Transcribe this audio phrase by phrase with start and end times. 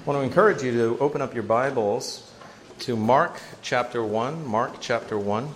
[0.00, 2.32] I want to encourage you to open up your Bibles
[2.78, 4.46] to Mark chapter 1.
[4.46, 5.54] Mark chapter 1.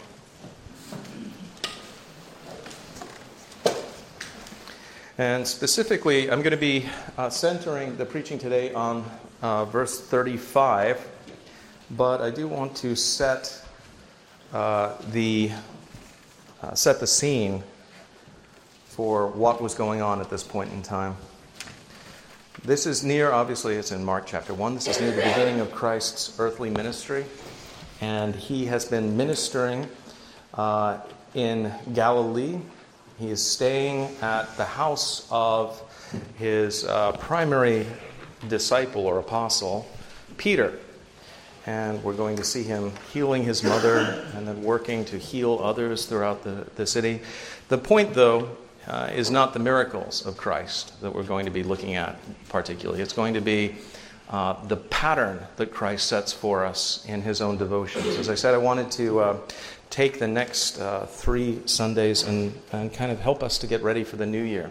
[5.17, 6.85] And specifically, I'm going to be
[7.17, 9.11] uh, centering the preaching today on
[9.41, 11.09] uh, verse 35,
[11.93, 13.67] but I do want to set
[14.53, 15.53] uh, the
[16.61, 17.63] uh, set the scene
[18.85, 21.17] for what was going on at this point in time.
[22.63, 24.75] This is near, obviously, it's in Mark chapter 1.
[24.75, 27.27] This is near the beginning of Christ's earthly ministry.
[28.01, 29.87] And he has been ministering
[30.55, 31.01] uh,
[31.35, 32.59] in Galilee.
[33.19, 35.83] He is staying at the house of
[36.39, 37.87] his uh, primary
[38.49, 39.87] disciple or apostle,
[40.39, 40.79] Peter.
[41.67, 46.07] And we're going to see him healing his mother and then working to heal others
[46.07, 47.21] throughout the, the city.
[47.69, 51.63] The point, though, uh, is not the miracles of Christ that we're going to be
[51.63, 53.03] looking at particularly.
[53.03, 53.77] It's going to be
[54.31, 58.07] uh, the pattern that Christ sets for us in his own devotions.
[58.17, 59.37] As I said, I wanted to uh,
[59.91, 64.03] take the next uh, three Sundays and, and kind of help us to get ready
[64.03, 64.71] for the new year.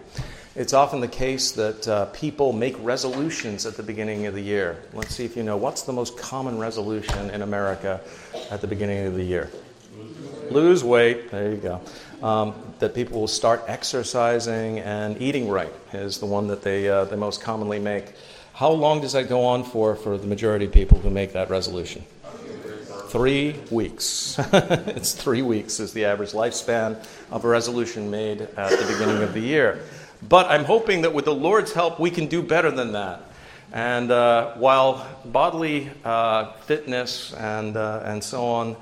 [0.56, 4.84] It's often the case that uh, people make resolutions at the beginning of the year.
[4.94, 8.02] Let's see if you know what's the most common resolution in America
[8.52, 9.50] at the beginning of the year?
[10.52, 11.32] Lose weight.
[11.32, 11.82] There you go.
[12.24, 17.04] Um, that people will start exercising and eating right is the one that they, uh,
[17.04, 18.14] they most commonly make.
[18.54, 21.50] How long does that go on for for the majority of people who make that
[21.50, 22.06] resolution?
[23.10, 24.40] Three weeks.
[24.54, 29.34] it's three weeks is the average lifespan of a resolution made at the beginning of
[29.34, 29.84] the year.
[30.30, 33.22] But I'm hoping that with the Lord's help, we can do better than that.
[33.74, 38.78] And uh, while bodily uh, fitness and, uh, and so on,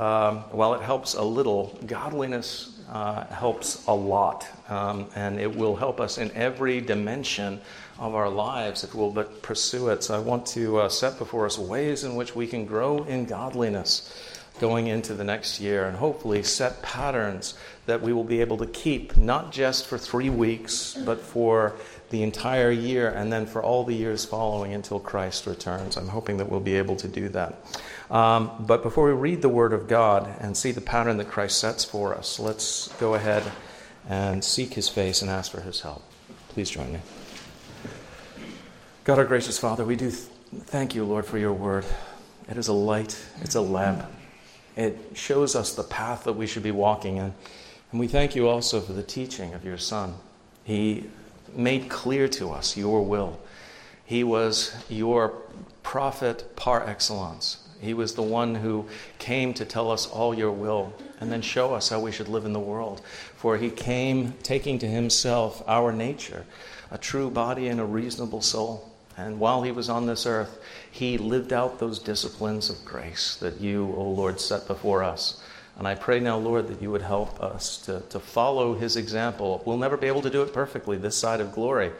[0.00, 4.46] um, while it helps a little, godliness uh, helps a lot.
[4.68, 7.60] Um, and it will help us in every dimension
[7.98, 10.02] of our lives if we'll but pursue it.
[10.02, 13.26] So I want to uh, set before us ways in which we can grow in
[13.26, 17.54] godliness going into the next year and hopefully set patterns
[17.86, 21.74] that we will be able to keep not just for three weeks, but for
[22.10, 25.96] the entire year and then for all the years following until Christ returns.
[25.96, 27.54] I'm hoping that we'll be able to do that.
[28.10, 31.58] Um, but before we read the Word of God and see the pattern that Christ
[31.58, 33.44] sets for us, let's go ahead
[34.08, 36.02] and seek His face and ask for His help.
[36.48, 37.00] Please join me.
[39.04, 40.22] God, our gracious Father, we do th-
[40.64, 41.84] thank you, Lord, for your Word.
[42.48, 44.04] It is a light, it's a lamp.
[44.76, 47.32] It shows us the path that we should be walking in.
[47.92, 50.14] And we thank you also for the teaching of your Son.
[50.64, 51.04] He
[51.54, 53.40] made clear to us your will.
[54.04, 55.34] He was your
[55.82, 57.68] prophet par excellence.
[57.80, 58.86] He was the one who
[59.18, 62.44] came to tell us all your will and then show us how we should live
[62.44, 63.00] in the world.
[63.36, 66.44] For he came taking to himself our nature,
[66.90, 68.90] a true body and a reasonable soul.
[69.16, 73.60] And while he was on this earth, he lived out those disciplines of grace that
[73.60, 75.42] you, O Lord, set before us.
[75.76, 79.62] And I pray now, Lord, that you would help us to, to follow his example.
[79.64, 81.92] We'll never be able to do it perfectly this side of glory,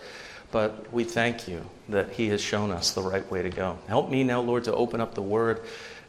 [0.52, 3.78] but we thank you that He has shown us the right way to go.
[3.88, 5.62] Help me now, Lord, to open up the Word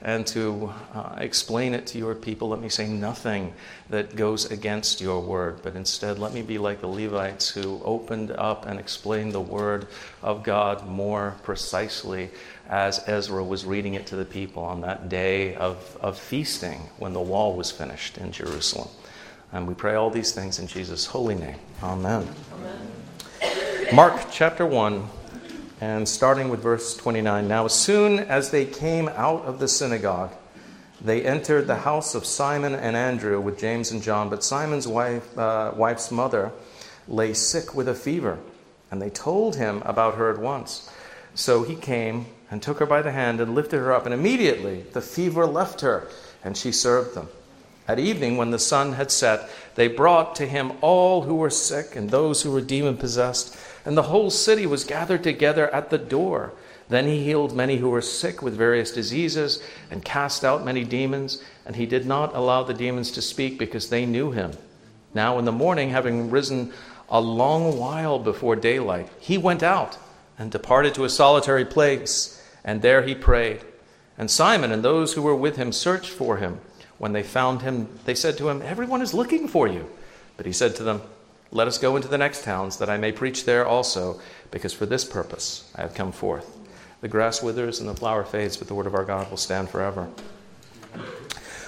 [0.04, 2.50] and to uh, explain it to your people.
[2.50, 3.54] Let me say nothing
[3.90, 8.32] that goes against your Word, but instead let me be like the Levites who opened
[8.32, 9.88] up and explained the Word
[10.24, 12.32] of God more precisely
[12.68, 17.14] as Ezra was reading it to the people on that day of, of feasting when
[17.14, 18.90] the wall was finished in Jerusalem.
[19.52, 21.60] And we pray all these things in Jesus' holy name.
[21.84, 22.28] Amen.
[22.54, 23.68] Amen.
[23.94, 25.06] Mark chapter 1,
[25.82, 27.46] and starting with verse 29.
[27.46, 30.34] Now, as soon as they came out of the synagogue,
[31.02, 34.30] they entered the house of Simon and Andrew with James and John.
[34.30, 36.54] But Simon's wife, uh, wife's mother
[37.10, 38.40] lay sick with a fever,
[38.92, 40.90] and they told him about her at once.
[41.36, 44.84] So he came and took her by the hand and lifted her up, and immediately
[44.94, 46.08] the fever left her,
[46.46, 47.28] and she served them.
[47.90, 51.98] At evening, when the sun had set, they brought to him all who were sick
[51.98, 55.98] and those who were demon possessed and the whole city was gathered together at the
[55.98, 56.54] door.
[56.90, 61.42] Then he healed many who were sick with various diseases and cast out many demons,
[61.66, 64.52] and he did not allow the demons to speak because they knew him.
[65.14, 66.74] Now, in the morning, having risen
[67.10, 69.98] a long while before daylight, he went out
[70.38, 73.62] and departed to a solitary place, and there he prayed.
[74.18, 76.60] And Simon and those who were with him searched for him.
[76.98, 79.90] When they found him, they said to him, Everyone is looking for you.
[80.38, 81.02] But he said to them,
[81.52, 84.20] let us go into the next towns, that I may preach there also,
[84.52, 86.58] because for this purpose I have come forth.
[87.02, 89.70] The grass withers and the flower fades, but the word of our God will stand
[89.70, 90.10] forever.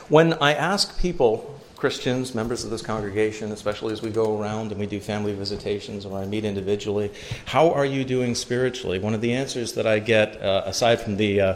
[0.09, 4.79] When I ask people Christians, members of this congregation, especially as we go around and
[4.79, 7.11] we do family visitations or I meet individually,
[7.45, 8.99] how are you doing spiritually?
[8.99, 11.53] One of the answers that I get, uh, aside from the uh,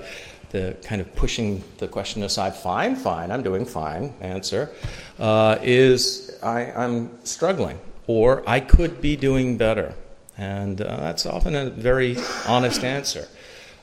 [0.49, 4.71] the kind of pushing the question aside, fine, fine, I'm doing fine answer,
[5.19, 9.93] uh, is I, am struggling, or I could be doing better.
[10.37, 12.17] And uh, that's often a very
[12.47, 13.27] honest answer.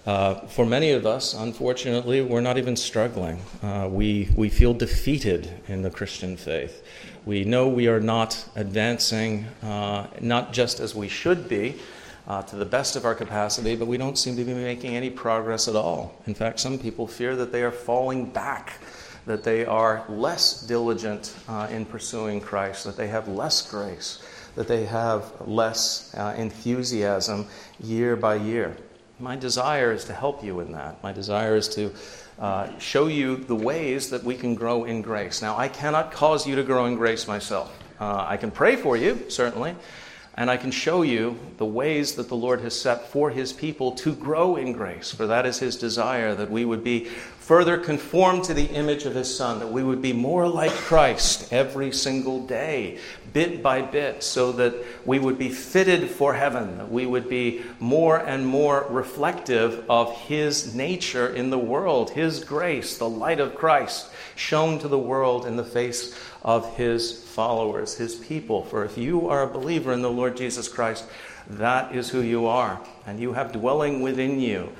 [0.06, 3.40] Uh, for many of us, unfortunately, we're not even struggling.
[3.62, 6.82] Uh, we, we feel defeated in the Christian faith.
[7.24, 11.76] We know we are not advancing, uh, not just as we should be,
[12.28, 15.08] uh, to the best of our capacity, but we don't seem to be making any
[15.08, 16.20] progress at all.
[16.26, 18.74] In fact, some people fear that they are falling back,
[19.26, 24.22] that they are less diligent uh, in pursuing Christ, that they have less grace,
[24.54, 27.46] that they have less uh, enthusiasm
[27.80, 28.76] year by year.
[29.18, 31.02] My desire is to help you in that.
[31.02, 31.92] My desire is to
[32.38, 35.40] uh, show you the ways that we can grow in grace.
[35.40, 37.76] Now, I cannot cause you to grow in grace myself.
[38.00, 39.76] Uh, I can pray for you, certainly,
[40.36, 43.92] and I can show you the ways that the Lord has set for his people
[43.92, 48.42] to grow in grace, for that is his desire, that we would be further conformed
[48.44, 52.44] to the image of his Son, that we would be more like Christ every single
[52.46, 52.98] day,
[53.32, 57.62] bit by bit, so that we would be fitted for heaven, that we would be
[57.78, 63.54] more and more reflective of his nature in the world, his grace, the light of
[63.54, 68.64] Christ shown to the world in the face of his followers, his people.
[68.64, 71.04] For if you are a believer in the Lord Jesus Christ,
[71.48, 72.80] that is who you are.
[73.06, 74.70] And you have dwelling within you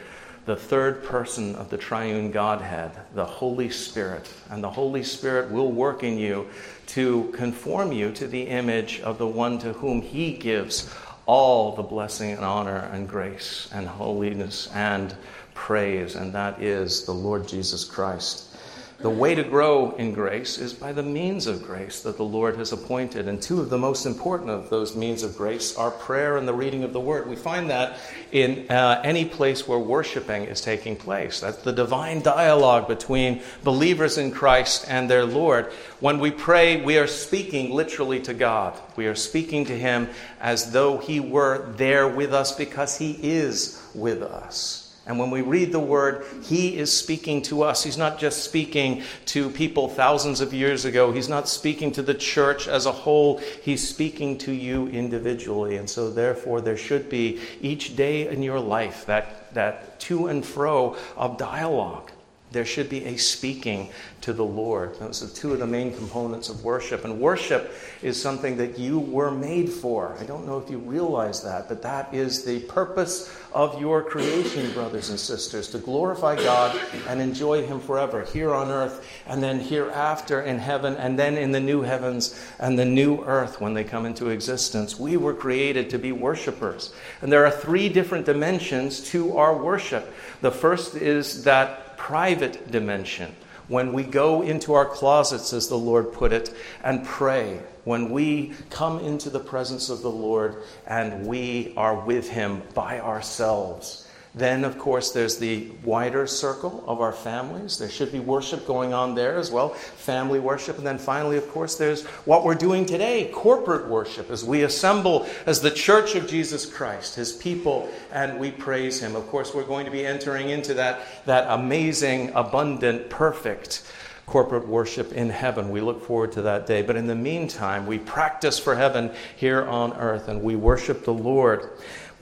[0.45, 4.31] the third person of the triune Godhead, the Holy Spirit.
[4.51, 6.49] And the Holy Spirit will work in you
[6.89, 10.95] to conform you to the image of the one to whom he gives
[11.27, 15.17] all the blessing and honor and grace and holiness and
[15.55, 18.54] praise, and that is the Lord Jesus Christ.
[18.99, 22.57] The way to grow in grace is by the means of grace that the Lord
[22.57, 23.29] has appointed.
[23.29, 26.55] And two of the most important of those means of grace are prayer and the
[26.55, 27.29] reading of the Word.
[27.29, 27.99] We find that
[28.33, 31.41] in uh, any place where worshiping is taking place.
[31.41, 35.73] That's the divine dialogue between believers in Christ and their Lord.
[36.01, 38.79] When we pray, we are speaking literally to God.
[38.97, 40.09] We are speaking to Him
[40.41, 44.84] as though He were there with us because He is with us.
[45.07, 47.85] And when we read the word, he is speaking to us.
[47.85, 51.13] He's not just speaking to people thousands of years ago.
[51.13, 53.39] He's not speaking to the church as a whole.
[53.63, 55.77] He's speaking to you individually.
[55.77, 60.45] And so, therefore, there should be each day in your life that, that to and
[60.45, 62.11] fro of dialogue.
[62.55, 63.91] There should be a speaking
[64.21, 64.99] to the Lord.
[65.01, 67.05] Those are two of the main components of worship.
[67.05, 70.17] And worship is something that you were made for.
[70.19, 74.73] I don't know if you realize that, but that is the purpose of your creation,
[74.73, 79.61] brothers and sisters, to glorify God and enjoy Him forever here on earth, and then
[79.61, 83.85] hereafter in heaven, and then in the new heavens and the new earth when they
[83.85, 84.99] come into existence.
[84.99, 86.95] We were created to be worshipers.
[87.21, 90.13] And there are three different dimensions to our worship.
[90.41, 93.35] The first is that private dimension,
[93.69, 98.53] when we go into our closets, as the Lord put it, and pray, when we
[98.69, 100.57] come into the presence of the Lord
[100.87, 104.04] and we are with Him by ourselves
[104.37, 107.79] then, of course, there's the wider circle of our families.
[107.79, 110.77] There should be worship going on there as well, family worship.
[110.77, 115.29] And then finally, of course, there's what we're doing today corporate worship as we assemble
[115.47, 119.15] as the church of Jesus Christ, his people, and we praise him.
[119.15, 123.85] Of course, we're going to be entering into that, that amazing, abundant, perfect
[124.27, 125.71] corporate worship in heaven.
[125.71, 126.83] We look forward to that day.
[126.83, 131.13] But in the meantime, we practice for heaven here on earth and we worship the
[131.13, 131.69] Lord.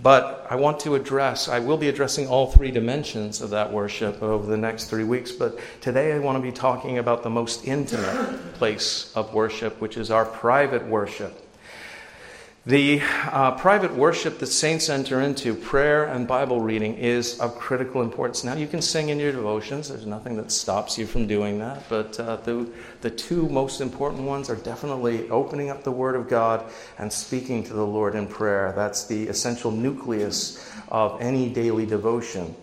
[0.02, 4.20] But I want to address, I will be addressing all three dimensions of that worship
[4.20, 5.30] over the next three weeks.
[5.30, 9.96] But today I want to be talking about the most intimate place of worship, which
[9.96, 11.41] is our private worship.
[12.64, 18.02] The uh, private worship that saints enter into, prayer and Bible reading, is of critical
[18.02, 18.44] importance.
[18.44, 21.82] Now, you can sing in your devotions, there's nothing that stops you from doing that,
[21.88, 26.28] but uh, the, the two most important ones are definitely opening up the Word of
[26.28, 26.64] God
[27.00, 28.72] and speaking to the Lord in prayer.
[28.76, 32.54] That's the essential nucleus of any daily devotion.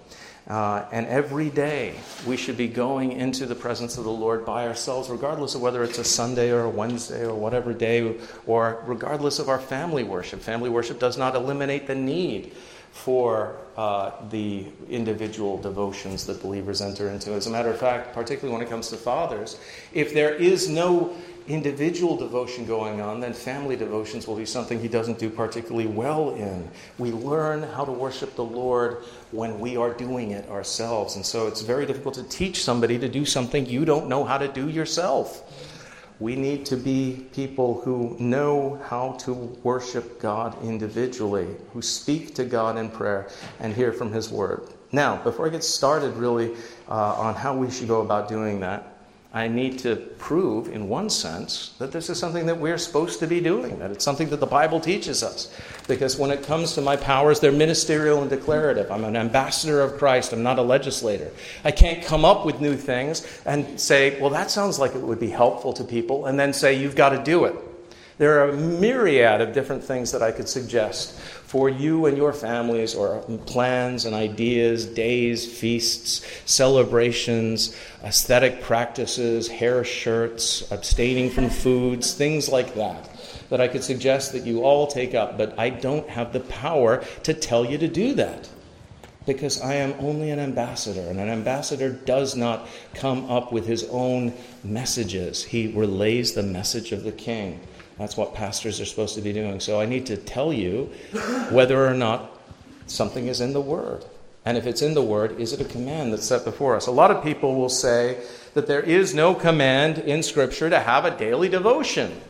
[0.49, 1.93] Uh, and every day
[2.25, 5.83] we should be going into the presence of the Lord by ourselves, regardless of whether
[5.83, 8.15] it's a Sunday or a Wednesday or whatever day,
[8.47, 10.41] or regardless of our family worship.
[10.41, 12.53] Family worship does not eliminate the need
[12.91, 17.31] for uh, the individual devotions that believers enter into.
[17.31, 19.59] As a matter of fact, particularly when it comes to fathers,
[19.93, 21.15] if there is no
[21.49, 26.35] individual devotion going on, then family devotions will be something he doesn't do particularly well
[26.35, 26.69] in.
[26.99, 31.15] We learn how to worship the Lord when we are doing it ourselves.
[31.15, 34.37] And so it's very difficult to teach somebody to do something you don't know how
[34.37, 35.43] to do yourself.
[36.19, 42.45] We need to be people who know how to worship God individually, who speak to
[42.45, 43.29] God in prayer
[43.59, 44.67] and hear from His Word.
[44.91, 46.55] Now, before I get started really
[46.89, 48.98] uh, on how we should go about doing that,
[49.31, 53.27] I need to prove, in one sense, that this is something that we're supposed to
[53.27, 55.53] be doing, that it's something that the Bible teaches us.
[55.87, 58.91] Because when it comes to my powers, they're ministerial and declarative.
[58.91, 61.29] I'm an ambassador of Christ, I'm not a legislator.
[61.63, 65.19] I can't come up with new things and say, well, that sounds like it would
[65.19, 67.55] be helpful to people, and then say, you've got to do it.
[68.19, 72.33] There are a myriad of different things that I could suggest for you and your
[72.33, 77.73] families, or plans and ideas, days, feasts, celebrations,
[78.03, 83.09] aesthetic practices, hair shirts, abstaining from foods, things like that,
[83.49, 87.05] that I could suggest that you all take up, but I don't have the power
[87.23, 88.49] to tell you to do that.
[89.25, 93.85] Because I am only an ambassador, and an ambassador does not come up with his
[93.85, 95.45] own messages.
[95.45, 97.61] He relays the message of the king.
[97.99, 99.59] That's what pastors are supposed to be doing.
[99.59, 100.85] So I need to tell you
[101.51, 102.31] whether or not
[102.87, 104.05] something is in the Word.
[104.45, 106.87] And if it's in the Word, is it a command that's set before us?
[106.87, 111.03] A lot of people will say that there is no command in Scripture to have
[111.03, 112.21] a daily devotion.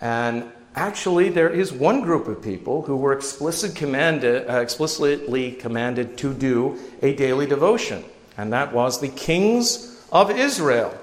[0.00, 0.44] And
[0.76, 6.32] actually, there is one group of people who were explicit commanded, uh, explicitly commanded to
[6.32, 8.04] do a daily devotion,
[8.38, 10.96] and that was the kings of Israel.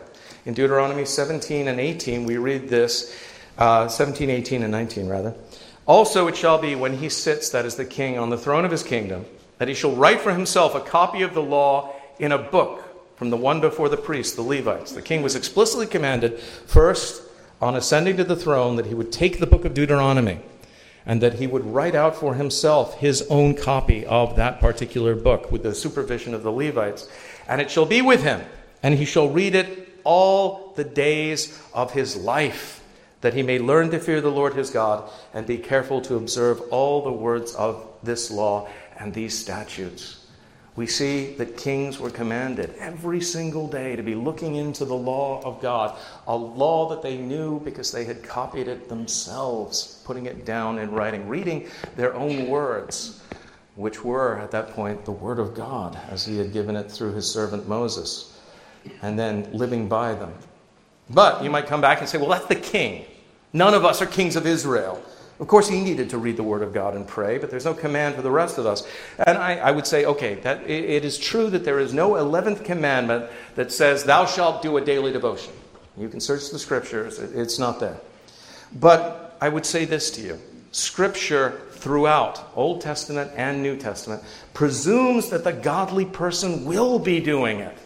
[0.45, 3.13] In Deuteronomy 17 and 18, we read this
[3.57, 5.33] uh, 17, 18, and 19, rather.
[5.85, 8.71] Also, it shall be when he sits, that is the king, on the throne of
[8.71, 9.25] his kingdom,
[9.57, 12.83] that he shall write for himself a copy of the law in a book
[13.17, 14.93] from the one before the priests, the Levites.
[14.93, 17.21] The king was explicitly commanded, first,
[17.61, 20.39] on ascending to the throne, that he would take the book of Deuteronomy
[21.05, 25.51] and that he would write out for himself his own copy of that particular book
[25.51, 27.09] with the supervision of the Levites.
[27.47, 28.41] And it shall be with him,
[28.81, 32.82] and he shall read it all the days of his life
[33.23, 36.59] that he may learn to fear the Lord his God and be careful to observe
[36.71, 38.67] all the words of this law
[38.99, 40.27] and these statutes.
[40.75, 45.41] We see that kings were commanded every single day to be looking into the law
[45.43, 50.45] of God, a law that they knew because they had copied it themselves, putting it
[50.45, 53.23] down in writing, reading their own words,
[53.75, 57.13] which were at that point the Word of God as He had given it through
[57.13, 58.37] His servant Moses,
[59.01, 60.33] and then living by them.
[61.09, 63.05] But you might come back and say, well, that's the king.
[63.53, 65.01] None of us are kings of Israel.
[65.39, 67.73] Of course, he needed to read the Word of God and pray, but there's no
[67.73, 68.87] command for the rest of us.
[69.19, 72.11] And I, I would say, okay, that it, it is true that there is no
[72.11, 75.53] 11th commandment that says, Thou shalt do a daily devotion.
[75.97, 77.97] You can search the scriptures, it, it's not there.
[78.73, 80.39] But I would say this to you
[80.71, 87.59] Scripture throughout, Old Testament and New Testament, presumes that the godly person will be doing
[87.59, 87.77] it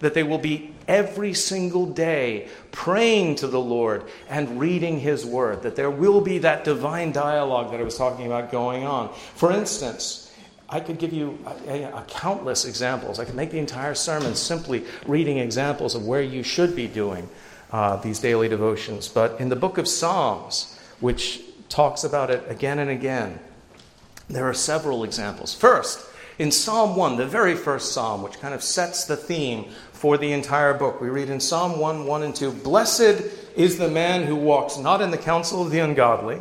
[0.00, 5.62] that they will be every single day praying to the Lord and reading His Word,
[5.62, 9.12] that there will be that divine dialogue that I was talking about going on.
[9.34, 10.34] For instance,
[10.68, 13.18] I could give you a, a, a countless examples.
[13.18, 17.28] I could make the entire sermon simply reading examples of where you should be doing
[17.72, 19.08] uh, these daily devotions.
[19.08, 23.38] But in the book of Psalms, which talks about it again and again,
[24.28, 25.54] there are several examples.
[25.54, 26.06] First,
[26.38, 29.66] in Psalm 1, the very first psalm, which kind of sets the theme
[30.00, 30.98] for the entire book.
[30.98, 33.22] We read in Psalm 1 1 and 2 Blessed
[33.54, 36.40] is the man who walks not in the counsel of the ungodly,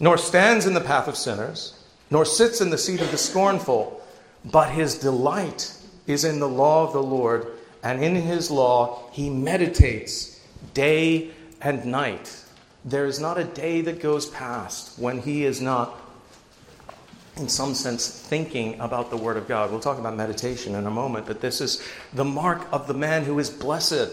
[0.00, 1.80] nor stands in the path of sinners,
[2.10, 4.04] nor sits in the seat of the scornful,
[4.44, 5.72] but his delight
[6.08, 7.46] is in the law of the Lord,
[7.84, 10.40] and in his law he meditates
[10.74, 11.30] day
[11.60, 12.42] and night.
[12.84, 15.96] There is not a day that goes past when he is not
[17.36, 19.70] in some sense, thinking about the Word of God.
[19.70, 21.82] We'll talk about meditation in a moment, but this is
[22.12, 24.10] the mark of the man who is blessed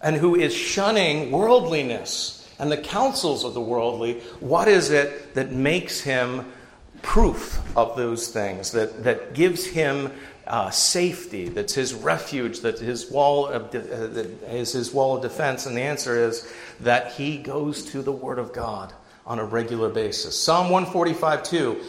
[0.00, 4.20] and who is shunning worldliness and the counsels of the worldly.
[4.40, 6.46] What is it that makes him
[7.02, 10.12] proof of those things, that, that gives him
[10.46, 15.16] uh, safety, that's his refuge, that his wall of de- uh, that is his wall
[15.16, 15.66] of defense?
[15.66, 18.92] And the answer is that he goes to the Word of God
[19.26, 20.38] on a regular basis.
[20.40, 21.80] Psalm 145 2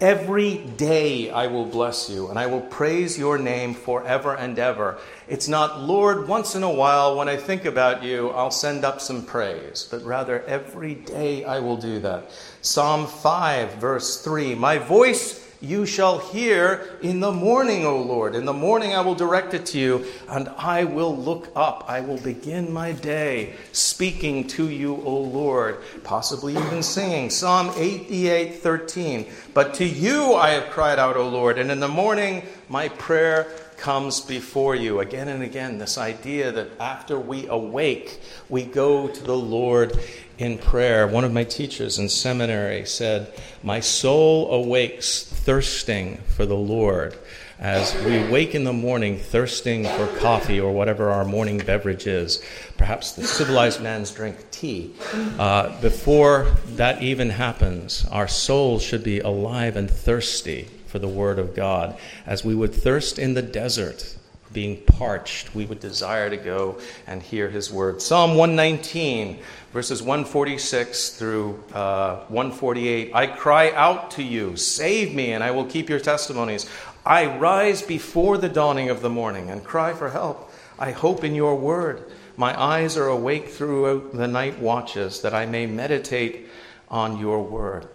[0.00, 4.98] Every day I will bless you, and I will praise your name forever and ever.
[5.26, 9.00] It's not, Lord, once in a while when I think about you, I'll send up
[9.00, 12.30] some praise, but rather every day I will do that.
[12.60, 18.34] Psalm 5, verse 3 My voice you shall hear in the morning, O Lord.
[18.34, 21.84] In the morning I will direct it to you, and I will look up.
[21.88, 27.30] I will begin my day speaking to you, O Lord, possibly even singing.
[27.30, 29.26] Psalm 88 13.
[29.54, 33.48] But to you I have cried out, O Lord, and in the morning my prayer
[33.76, 35.00] comes before you.
[35.00, 39.98] Again and again, this idea that after we awake, we go to the Lord
[40.38, 41.06] in prayer.
[41.06, 47.16] One of my teachers in seminary said, My soul awakes thirsting for the Lord
[47.58, 52.42] as we wake in the morning thirsting for coffee or whatever our morning beverage is.
[52.76, 54.94] Perhaps the civilized man's drink tea.
[55.38, 61.38] Uh, before that even happens, our soul should be alive and thirsty for the Word
[61.38, 61.98] of God.
[62.24, 64.16] As we would thirst in the desert,
[64.54, 68.00] being parched, we would desire to go and hear His Word.
[68.00, 69.38] Psalm 119,
[69.74, 75.66] verses 146 through uh, 148 I cry out to you, save me, and I will
[75.66, 76.66] keep your testimonies.
[77.04, 80.50] I rise before the dawning of the morning and cry for help.
[80.78, 82.10] I hope in your word.
[82.38, 86.48] My eyes are awake throughout the night watches that I may meditate
[86.88, 87.86] on your word.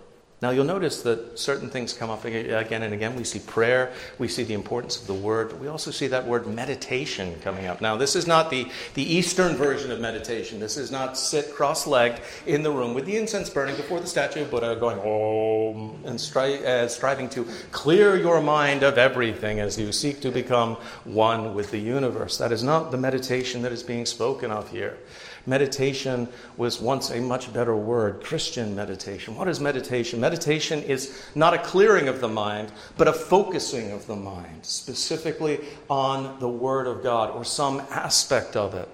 [0.41, 3.15] Now, you'll notice that certain things come up again and again.
[3.15, 6.25] We see prayer, we see the importance of the word, but we also see that
[6.25, 7.79] word meditation coming up.
[7.79, 10.59] Now, this is not the, the Eastern version of meditation.
[10.59, 14.07] This is not sit cross legged in the room with the incense burning before the
[14.07, 19.59] statue of Buddha, going, oh, and stri- uh, striving to clear your mind of everything
[19.59, 22.39] as you seek to become one with the universe.
[22.39, 24.97] That is not the meditation that is being spoken of here.
[25.45, 29.35] Meditation was once a much better word, Christian meditation.
[29.35, 30.19] What is meditation?
[30.19, 35.59] Meditation is not a clearing of the mind, but a focusing of the mind, specifically
[35.89, 38.87] on the Word of God or some aspect of it.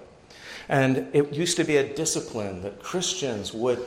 [0.69, 3.85] And it used to be a discipline that Christians would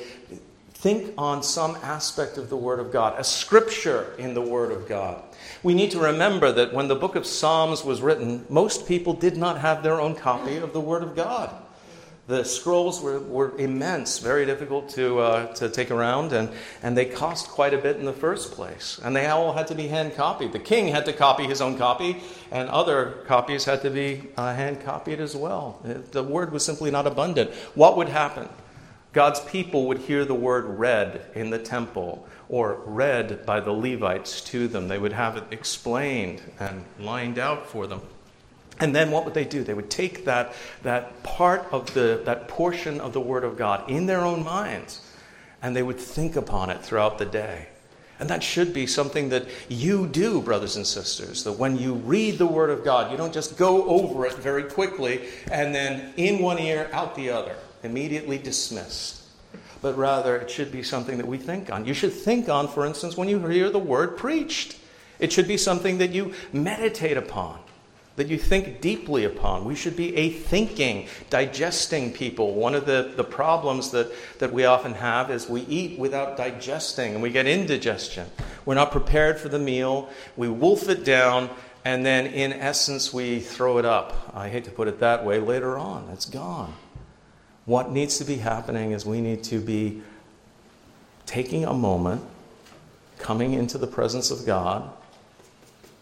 [0.73, 4.89] think on some aspect of the Word of God, a scripture in the Word of
[4.89, 5.23] God.
[5.63, 9.37] We need to remember that when the book of Psalms was written, most people did
[9.37, 11.55] not have their own copy of the Word of God.
[12.31, 16.49] The scrolls were, were immense, very difficult to, uh, to take around, and,
[16.81, 19.01] and they cost quite a bit in the first place.
[19.03, 20.53] And they all had to be hand copied.
[20.53, 22.19] The king had to copy his own copy,
[22.53, 25.83] and other copies had to be uh, hand copied as well.
[26.13, 27.51] The word was simply not abundant.
[27.75, 28.49] What would happen?
[29.13, 34.41] God's people would hear the word read in the temple or read by the Levites
[34.43, 34.87] to them.
[34.87, 38.03] They would have it explained and lined out for them.
[38.81, 39.63] And then what would they do?
[39.63, 43.89] They would take that, that part of the, that portion of the Word of God
[43.91, 45.03] in their own minds
[45.63, 47.69] and they would think upon it throughout the day.
[48.19, 52.39] And that should be something that you do, brothers and sisters, that when you read
[52.39, 56.39] the Word of God, you don't just go over it very quickly and then in
[56.39, 59.23] one ear, out the other, immediately dismissed.
[59.81, 61.87] But rather, it should be something that we think on.
[61.87, 64.77] You should think on, for instance, when you hear the Word preached.
[65.19, 67.59] It should be something that you meditate upon
[68.17, 69.65] that you think deeply upon.
[69.65, 72.55] We should be a thinking, digesting people.
[72.55, 77.15] One of the, the problems that, that we often have is we eat without digesting
[77.15, 78.27] and we get indigestion.
[78.65, 81.51] We're not prepared for the meal, we wolf it down,
[81.85, 84.33] and then in essence we throw it up.
[84.35, 86.75] I hate to put it that way, later on, it's gone.
[87.65, 90.03] What needs to be happening is we need to be
[91.25, 92.23] taking a moment,
[93.19, 94.91] coming into the presence of God,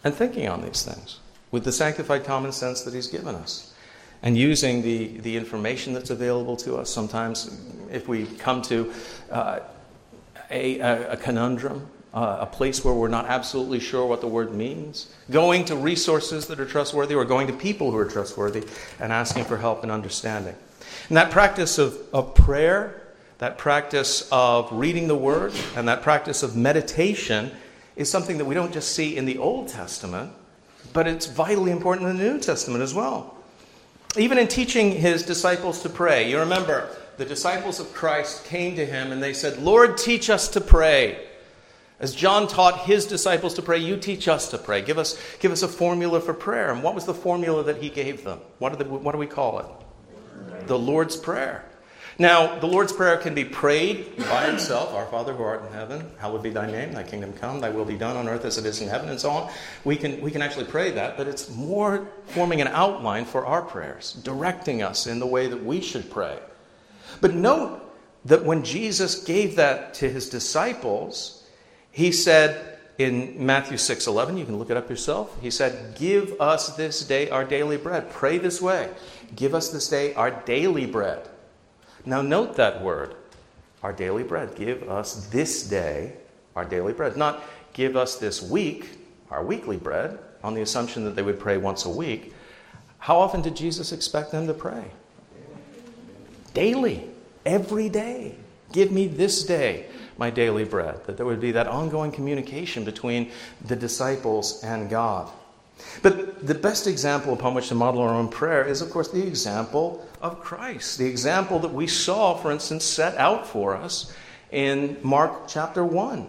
[0.03, 1.19] and thinking on these things
[1.51, 3.73] with the sanctified common sense that He's given us
[4.21, 6.89] and using the, the information that's available to us.
[6.89, 7.57] Sometimes,
[7.91, 8.91] if we come to
[9.31, 9.59] uh,
[10.51, 15.13] a, a, conundrum, uh, a place where we're not absolutely sure what the word means,
[15.31, 18.63] going to resources that are trustworthy or going to people who are trustworthy
[18.99, 20.55] and asking for help and understanding.
[21.07, 23.01] And that practice of, of prayer,
[23.37, 27.51] that practice of reading the word, and that practice of meditation
[27.95, 30.33] is something that we don't just see in the Old Testament,
[30.93, 33.35] but it's vitally important in the New Testament as well.
[34.17, 38.85] Even in teaching his disciples to pray, you remember the disciples of Christ came to
[38.85, 41.25] him and they said, Lord, teach us to pray.
[41.99, 44.81] As John taught his disciples to pray, you teach us to pray.
[44.81, 46.71] Give us, give us a formula for prayer.
[46.71, 48.39] And what was the formula that he gave them?
[48.59, 50.67] What, what do we call it?
[50.67, 51.65] The Lord's Prayer.
[52.21, 56.05] Now, the Lord's Prayer can be prayed by itself Our Father who art in heaven,
[56.17, 58.65] hallowed be thy name, thy kingdom come, thy will be done on earth as it
[58.65, 59.49] is in heaven, and so on.
[59.85, 63.61] We can, we can actually pray that, but it's more forming an outline for our
[63.61, 66.37] prayers, directing us in the way that we should pray.
[67.21, 67.81] But note
[68.25, 71.47] that when Jesus gave that to his disciples,
[71.89, 76.35] he said in Matthew 6 11, you can look it up yourself, he said, Give
[76.41, 78.11] us this day our daily bread.
[78.11, 78.89] Pray this way.
[79.37, 81.25] Give us this day our daily bread.
[82.05, 83.15] Now, note that word,
[83.83, 84.55] our daily bread.
[84.55, 86.13] Give us this day
[86.55, 87.15] our daily bread.
[87.15, 88.89] Not give us this week
[89.29, 92.33] our weekly bread, on the assumption that they would pray once a week.
[92.97, 94.85] How often did Jesus expect them to pray?
[96.53, 97.09] Daily,
[97.45, 98.35] every day.
[98.71, 101.03] Give me this day my daily bread.
[101.05, 103.31] That there would be that ongoing communication between
[103.65, 105.29] the disciples and God.
[106.01, 109.25] But the best example upon which to model our own prayer is, of course, the
[109.25, 110.97] example of Christ.
[110.97, 114.13] The example that we saw, for instance, set out for us
[114.51, 116.27] in Mark chapter 1.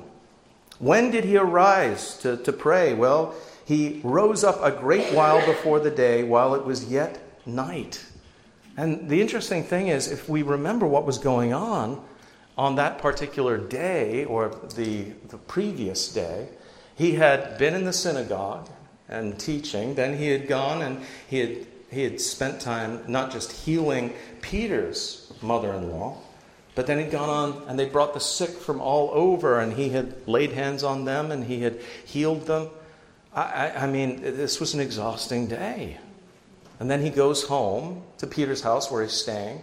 [0.78, 2.94] When did he arise to, to pray?
[2.94, 8.04] Well, he rose up a great while before the day while it was yet night.
[8.76, 12.02] And the interesting thing is, if we remember what was going on
[12.56, 16.48] on that particular day or the, the previous day,
[16.94, 18.68] he had been in the synagogue
[19.10, 19.94] and teaching.
[19.94, 25.30] Then he had gone and he had, he had spent time not just healing Peter's
[25.42, 26.16] mother in law,
[26.74, 29.90] but then he'd gone on and they brought the sick from all over and he
[29.90, 32.68] had laid hands on them and he had healed them.
[33.34, 35.98] I, I, I mean, this was an exhausting day.
[36.78, 39.60] And then he goes home to Peter's house where he's staying.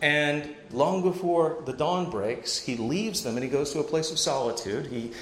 [0.00, 4.12] And long before the dawn breaks, he leaves them and he goes to a place
[4.12, 4.86] of solitude.
[4.86, 5.12] He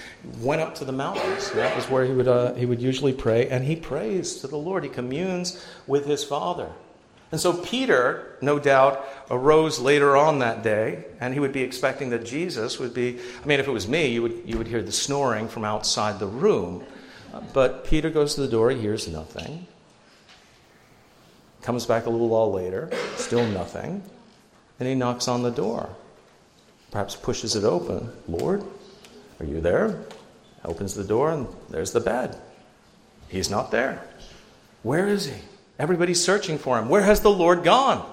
[0.40, 1.50] went up to the mountains.
[1.52, 3.48] That was where he would, uh, he would usually pray.
[3.48, 4.84] And he prays to the Lord.
[4.84, 6.70] He communes with his Father.
[7.32, 12.10] And so Peter, no doubt, arose later on that day, and he would be expecting
[12.10, 13.18] that Jesus would be.
[13.42, 16.20] I mean, if it was me, you would, you would hear the snoring from outside
[16.20, 16.84] the room.
[17.52, 19.66] But Peter goes to the door, he hears nothing.
[21.62, 24.02] Comes back a little while later, still nothing.
[24.78, 25.88] And he knocks on the door.
[26.90, 28.10] Perhaps pushes it open.
[28.28, 28.62] Lord,
[29.40, 30.04] are you there?
[30.64, 32.36] Opens the door, and there's the bed.
[33.28, 34.02] He's not there.
[34.82, 35.40] Where is he?
[35.78, 36.88] Everybody's searching for him.
[36.88, 38.10] Where has the Lord gone?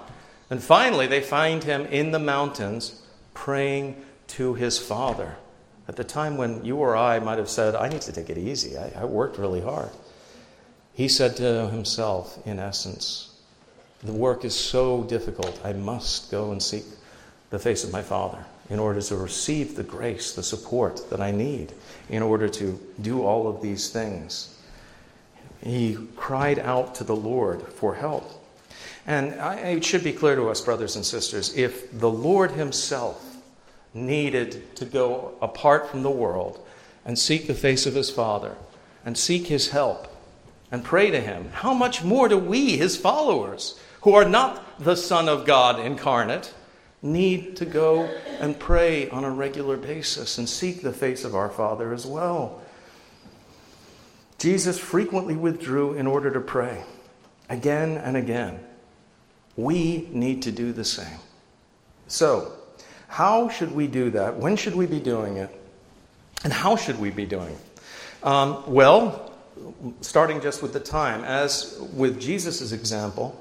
[0.49, 3.02] And finally, they find him in the mountains
[3.34, 5.36] praying to his Father.
[5.88, 8.38] At the time when you or I might have said, I need to take it
[8.38, 9.89] easy, I, I worked really hard.
[10.93, 13.33] He said to himself, in essence,
[14.03, 16.83] the work is so difficult, I must go and seek
[17.49, 21.31] the face of my Father in order to receive the grace, the support that I
[21.31, 21.73] need
[22.09, 24.57] in order to do all of these things.
[25.61, 28.29] He cried out to the Lord for help.
[29.05, 33.37] And I, it should be clear to us, brothers and sisters, if the Lord Himself
[33.93, 36.65] needed to go apart from the world
[37.05, 38.55] and seek the face of His Father
[39.05, 40.07] and seek His help
[40.71, 44.95] and pray to Him, how much more do we, His followers, who are not the
[44.95, 46.53] Son of God incarnate,
[47.01, 48.03] need to go
[48.39, 52.61] and pray on a regular basis and seek the face of our Father as well?
[54.37, 56.83] Jesus frequently withdrew in order to pray,
[57.49, 58.59] again and again.
[59.55, 61.19] We need to do the same.
[62.07, 62.51] So,
[63.07, 64.35] how should we do that?
[64.35, 65.49] When should we be doing it?
[66.43, 68.27] And how should we be doing it?
[68.27, 69.31] Um, well,
[70.01, 73.39] starting just with the time, as with Jesus' example,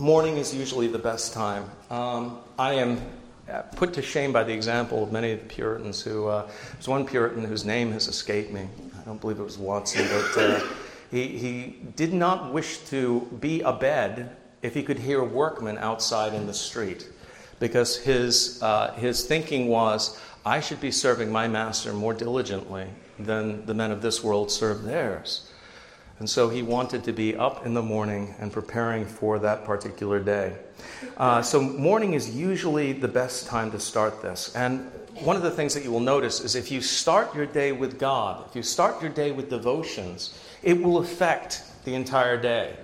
[0.00, 1.70] morning is usually the best time.
[1.90, 3.00] Um, I am
[3.76, 7.06] put to shame by the example of many of the Puritans who, uh, there's one
[7.06, 8.68] Puritan whose name has escaped me.
[8.98, 10.60] I don't believe it was Watson, but uh,
[11.10, 14.28] he, he did not wish to be abed
[14.62, 17.08] if he could hear workmen outside in the street
[17.60, 22.86] because his, uh, his thinking was, I should be serving my master more diligently
[23.18, 25.50] than the men of this world serve theirs.
[26.18, 30.18] And so he wanted to be up in the morning and preparing for that particular
[30.18, 30.56] day.
[31.16, 34.54] Uh, so, morning is usually the best time to start this.
[34.54, 37.72] And one of the things that you will notice is if you start your day
[37.72, 42.76] with God, if you start your day with devotions, it will affect the entire day.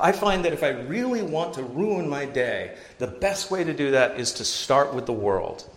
[0.00, 3.74] I find that if I really want to ruin my day, the best way to
[3.74, 5.68] do that is to start with the world,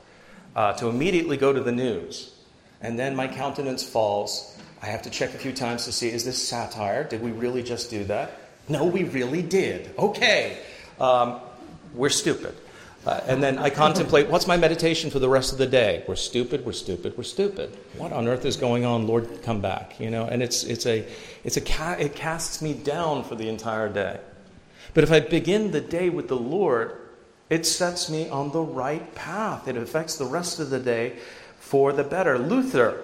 [0.56, 2.34] uh, to immediately go to the news.
[2.82, 4.57] And then my countenance falls.
[4.82, 7.04] I have to check a few times to see is this satire?
[7.04, 8.32] Did we really just do that?
[8.70, 9.94] No, we really did.
[9.98, 10.58] Okay.
[11.00, 11.40] Um,
[11.94, 12.56] we're stupid.
[13.06, 16.04] Uh, and then I contemplate what's my meditation for the rest of the day?
[16.08, 17.78] We're stupid, we're stupid, we're stupid.
[17.98, 19.08] What on earth is going on?
[19.08, 19.98] Lord, come back.
[20.00, 21.08] You know, and it's, it's a,
[21.46, 24.20] it's a ca- it casts me down for the entire day.
[24.94, 27.00] But if I begin the day with the Lord,
[27.50, 29.70] it sets me on the right path.
[29.70, 31.18] It affects the rest of the day
[31.60, 32.38] for the better.
[32.38, 33.04] Luther,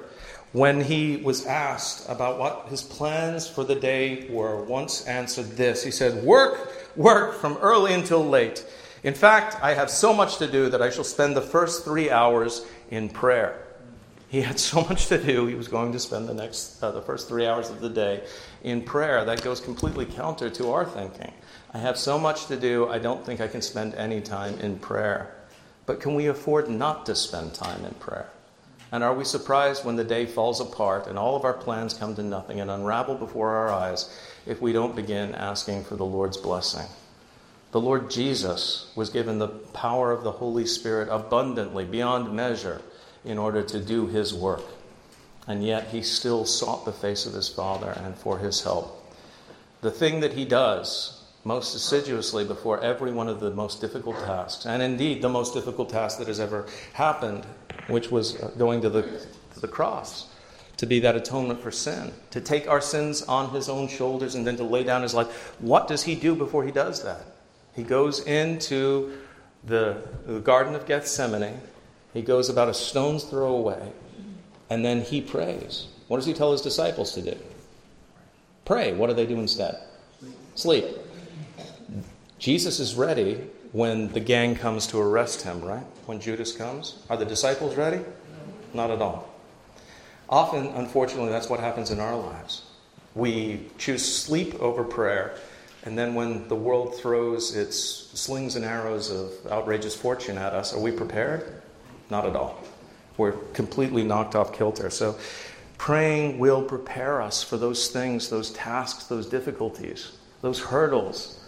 [0.54, 5.84] when he was asked about what his plans for the day were, once answered this.
[5.84, 8.66] He said, Work, work from early until late
[9.04, 12.10] in fact, I have so much to do that I shall spend the first three
[12.10, 13.60] hours in prayer.
[14.30, 17.02] He had so much to do, he was going to spend the next, uh, the
[17.02, 18.24] first three hours of the day
[18.64, 19.26] in prayer.
[19.26, 21.34] That goes completely counter to our thinking.
[21.74, 24.80] I have so much to do, I don't think I can spend any time in
[24.80, 25.36] prayer.
[25.86, 28.30] But can we afford not to spend time in prayer?
[28.94, 32.14] And are we surprised when the day falls apart and all of our plans come
[32.14, 34.08] to nothing and unravel before our eyes
[34.46, 36.86] if we don't begin asking for the Lord's blessing?
[37.72, 42.84] The Lord Jesus was given the power of the Holy Spirit abundantly, beyond measure,
[43.26, 44.64] in order to do his work.
[45.48, 49.04] and yet he still sought the face of his Father and for his help.
[49.82, 54.66] The thing that he does most assiduously before every one of the most difficult tasks,
[54.66, 57.46] and indeed the most difficult task that has ever happened,
[57.88, 59.04] which was uh, going to the,
[59.54, 60.30] to the cross
[60.78, 64.46] to be that atonement for sin, to take our sins on his own shoulders and
[64.46, 65.56] then to lay down his life.
[65.60, 67.22] What does he do before he does that?
[67.76, 69.18] He goes into
[69.64, 71.62] the, the Garden of Gethsemane,
[72.14, 73.92] he goes about a stone's throw away,
[74.70, 75.88] and then he prays.
[76.08, 77.38] What does he tell his disciples to do?
[78.66, 78.94] Pray.
[78.94, 79.78] What do they do instead?
[80.56, 80.86] Sleep.
[82.40, 83.42] Jesus is ready
[83.74, 85.84] when the gang comes to arrest him, right?
[86.06, 87.00] When Judas comes.
[87.10, 88.00] Are the disciples ready?
[88.74, 89.28] Not at all.
[90.30, 92.64] Often, unfortunately, that's what happens in our lives.
[93.16, 95.38] We choose sleep over prayer,
[95.84, 100.74] and then when the world throws its slings and arrows of outrageous fortune at us,
[100.74, 101.62] are we prepared?
[102.10, 102.64] Not at all.
[103.18, 104.90] We're completely knocked off kilter.
[104.90, 105.18] So,
[105.78, 111.43] praying will prepare us for those things, those tasks, those difficulties, those hurdles,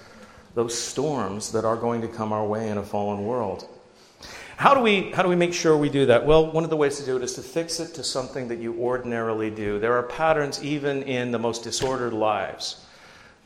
[0.56, 3.68] those storms that are going to come our way in a fallen world.
[4.58, 6.26] How do, we, how do we make sure we do that?
[6.26, 8.60] Well, one of the ways to do it is to fix it to something that
[8.60, 9.80] you ordinarily do.
[9.80, 12.86] There are patterns even in the most disordered lives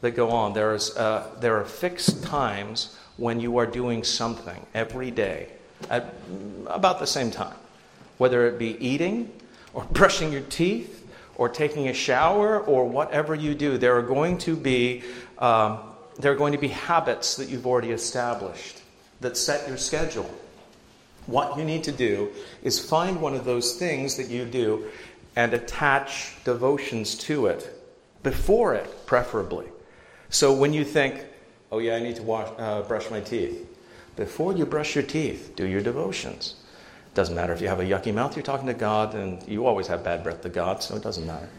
[0.02, 0.54] that go on.
[0.54, 5.50] There, is, uh, there are fixed times when you are doing something every day
[5.90, 6.14] at
[6.68, 7.56] about the same time,
[8.20, 9.32] whether it be eating
[9.74, 13.78] or brushing your teeth or taking a shower or whatever you do.
[13.80, 15.04] There are going to be,
[15.40, 15.80] um,
[16.20, 18.82] there are going to be habits that you've already established
[19.22, 20.30] that set your schedule.
[21.26, 22.30] What you need to do
[22.62, 24.86] is find one of those things that you do
[25.36, 27.74] and attach devotions to it,
[28.24, 29.68] before it, preferably.
[30.30, 31.24] So when you think,
[31.72, 33.66] oh, yeah, I need to wash, uh, brush my teeth,
[34.16, 36.56] before you brush your teeth, do your devotions.
[37.14, 39.88] Doesn't matter if you have a yucky mouth, you're talking to God, and you always
[39.88, 41.50] have bad breath to God, so it doesn't matter.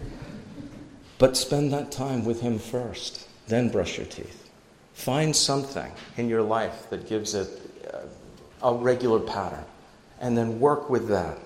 [1.19, 4.50] But spend that time with Him first, then brush your teeth.
[5.01, 7.49] Find something in your life that gives it
[8.63, 9.65] a regular pattern,
[10.21, 11.39] and then work with that.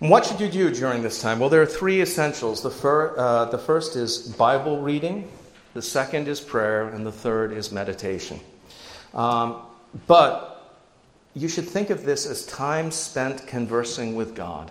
[0.00, 1.38] what should you do during this time?
[1.38, 2.62] Well, there are three essentials.
[2.62, 5.30] The, fir- uh, the first is Bible reading,
[5.72, 8.38] the second is prayer, and the third is meditation.
[9.14, 9.62] Um,
[10.06, 10.82] but
[11.32, 14.70] you should think of this as time spent conversing with God,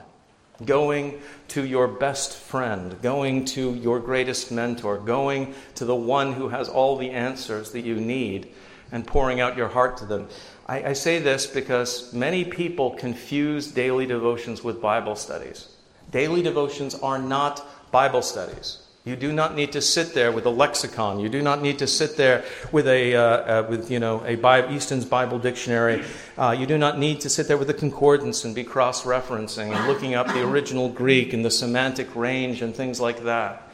[0.65, 6.49] going to your best friend, going to your greatest mentor, going to the one who
[6.49, 8.49] has all the answers that you need,
[8.91, 10.27] and pouring out your heart to them.
[10.67, 15.69] I, I say this because many people confuse daily devotions with Bible studies.
[16.11, 18.83] Daily devotions are not Bible studies.
[19.05, 21.19] You do not need to sit there with a lexicon.
[21.19, 24.35] You do not need to sit there with a uh, uh, with you know a
[24.35, 26.05] Bible, Easton's Bible dictionary.
[26.37, 29.87] Uh, you do not need to sit there with a concordance and be cross-referencing and
[29.89, 33.69] looking up the original Greek and the semantic range and things like that.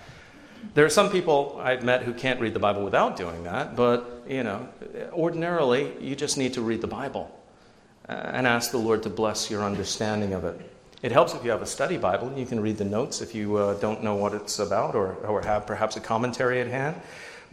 [0.74, 4.24] There are some people I've met who can't read the Bible without doing that, but
[4.28, 4.68] you know,
[5.14, 7.30] ordinarily you just need to read the Bible
[8.08, 10.60] uh, and ask the Lord to bless your understanding of it.
[11.02, 12.34] It helps if you have a study Bible.
[12.36, 15.42] You can read the notes if you uh, don't know what it's about or, or
[15.42, 17.00] have perhaps a commentary at hand.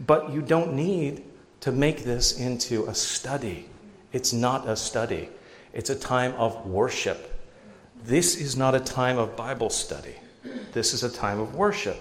[0.05, 1.23] But you don't need
[1.61, 3.67] to make this into a study.
[4.11, 5.29] It's not a study,
[5.73, 7.33] it's a time of worship.
[8.03, 10.15] This is not a time of Bible study,
[10.73, 11.97] this is a time of worship.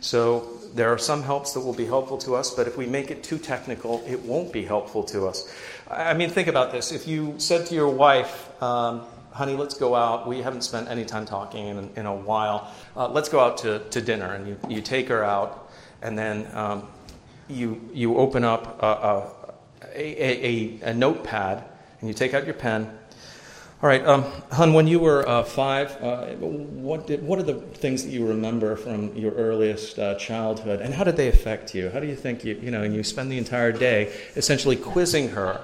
[0.00, 3.10] So there are some helps that will be helpful to us, but if we make
[3.10, 5.52] it too technical, it won't be helpful to us.
[5.88, 6.90] I mean, think about this.
[6.90, 10.26] If you said to your wife, um, honey, let's go out.
[10.26, 12.72] We haven't spent any time talking in, in a while.
[12.96, 14.32] Uh, let's go out to, to dinner.
[14.32, 15.70] And you, you take her out,
[16.02, 16.88] and then um,
[17.48, 18.86] you, you open up a,
[19.96, 21.64] a, a, a, notepad,
[22.00, 22.98] and you take out your pen,
[23.82, 27.54] all right, um, Hun, when you were uh, five, uh, what, did, what are the
[27.54, 31.90] things that you remember from your earliest uh, childhood, and how did they affect you?
[31.90, 35.30] How do you think you, you know, and you spend the entire day essentially quizzing
[35.30, 35.60] her?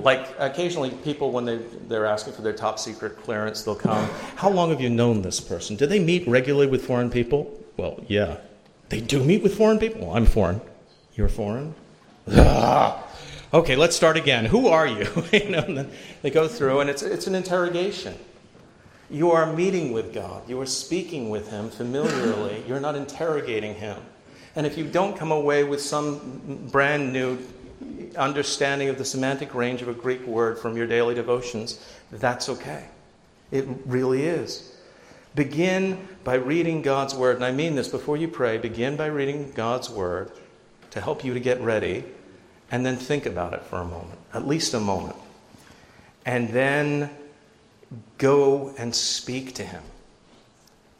[0.00, 1.58] Like occasionally, people, when they,
[1.88, 5.40] they're asking for their top secret clearance, they'll come, How long have you known this
[5.40, 5.76] person?
[5.76, 7.58] Do they meet regularly with foreign people?
[7.76, 8.38] Well, yeah.
[8.88, 10.06] They do meet with foreign people?
[10.06, 10.60] Well, I'm foreign.
[11.14, 11.74] You're foreign?
[12.32, 13.06] Ah
[13.52, 14.44] okay, let's start again.
[14.44, 15.06] Who are you?
[15.32, 15.86] you know,
[16.22, 18.14] they go through, and it's, it's an interrogation.
[19.10, 20.48] You are meeting with God.
[20.48, 22.62] You are speaking with Him familiarly.
[22.66, 23.98] You're not interrogating Him.
[24.54, 27.38] And if you don't come away with some brand new
[28.16, 32.88] understanding of the semantic range of a Greek word from your daily devotions, that's okay.
[33.50, 34.76] It really is.
[35.34, 37.36] Begin by reading God's Word.
[37.36, 40.32] And I mean this before you pray, begin by reading God's Word
[40.90, 42.04] to help you to get ready
[42.70, 45.16] and then think about it for a moment, at least a moment.
[46.26, 47.10] And then
[48.18, 49.82] go and speak to him.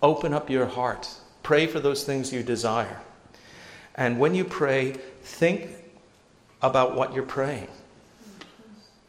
[0.03, 1.09] Open up your heart.
[1.43, 3.01] Pray for those things you desire.
[3.95, 5.71] And when you pray, think
[6.63, 7.69] about what you're praying.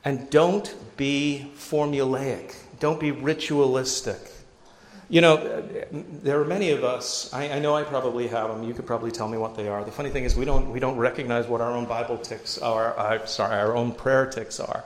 [0.04, 4.20] And don't be formulaic, don't be ritualistic.
[5.10, 5.62] You know,
[5.92, 9.12] there are many of us, I, I, know I probably have them, you could probably
[9.12, 9.84] tell me what they are.
[9.84, 12.98] The funny thing is, we don't, we don't recognize what our own Bible tics are,
[12.98, 14.86] uh, sorry, our own prayer tics are.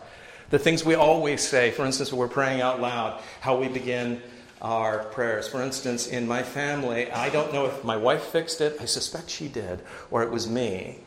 [0.50, 4.20] The things we always say, for instance, when we're praying out loud, how we begin
[4.64, 5.48] our prayers.
[5.48, 9.30] For instance, in my family, I don't know if my wife fixed it, I suspect
[9.30, 11.02] she did, or it was me,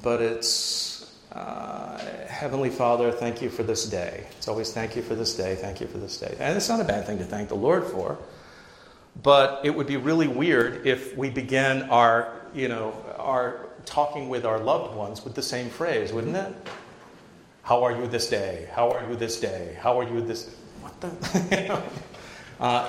[0.00, 0.99] but it's
[1.32, 4.26] uh, Heavenly Father, thank you for this day.
[4.36, 6.34] It's always thank you for this day, thank you for this day.
[6.40, 8.18] And it's not a bad thing to thank the Lord for.
[9.22, 14.44] But it would be really weird if we began our, you know, our talking with
[14.44, 16.54] our loved ones with the same phrase, wouldn't it?
[17.62, 18.68] How are you this day?
[18.72, 19.76] How are you this day?
[19.80, 20.54] How are you this?
[20.80, 21.82] What the?
[22.60, 22.88] uh,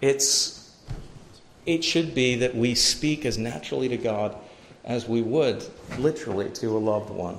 [0.00, 0.74] it's,
[1.66, 4.36] it should be that we speak as naturally to God
[4.84, 5.64] as we would
[5.98, 7.38] literally to a loved one.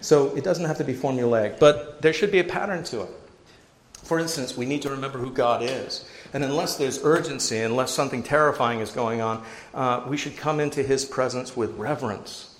[0.00, 3.10] So it doesn't have to be formulaic, but there should be a pattern to it.
[4.04, 6.08] For instance, we need to remember who God is.
[6.32, 10.82] And unless there's urgency, unless something terrifying is going on, uh, we should come into
[10.82, 12.54] his presence with reverence.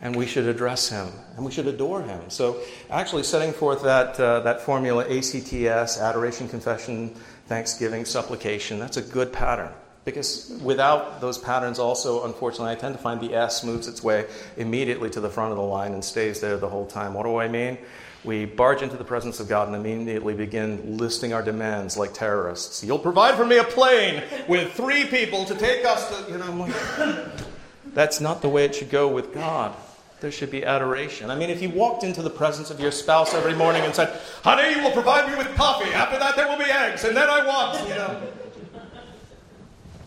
[0.00, 2.28] And we should address him and we should adore him.
[2.28, 2.60] So,
[2.90, 7.14] actually, setting forth that, uh, that formula ACTS, adoration, confession,
[7.46, 9.72] thanksgiving, supplication, that's a good pattern.
[10.04, 14.26] Because without those patterns, also, unfortunately, I tend to find the S moves its way
[14.56, 17.14] immediately to the front of the line and stays there the whole time.
[17.14, 17.78] What do I mean?
[18.24, 22.84] we barge into the presence of God and immediately begin listing our demands like terrorists.
[22.84, 26.52] You'll provide for me a plane with three people to take us to, you know,
[26.52, 26.74] like,
[27.94, 29.74] that's not the way it should go with God.
[30.20, 31.30] There should be adoration.
[31.30, 34.20] I mean, if you walked into the presence of your spouse every morning and said,
[34.44, 35.90] honey, you will provide me with coffee.
[35.90, 37.02] After that, there will be eggs.
[37.02, 38.22] And then I want, you know.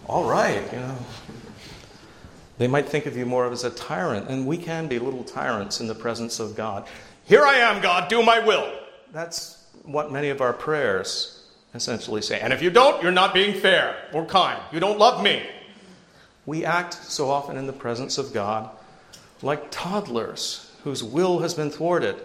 [0.07, 0.97] All right, you know.
[2.57, 5.23] They might think of you more of as a tyrant, and we can be little
[5.23, 6.87] tyrants in the presence of God.
[7.25, 8.71] Here I am, God, do my will.
[9.11, 12.39] That's what many of our prayers essentially say.
[12.39, 14.61] And if you don't, you're not being fair or kind.
[14.71, 15.43] You don't love me.
[16.45, 18.69] We act so often in the presence of God
[19.41, 22.15] like toddlers whose will has been thwarted.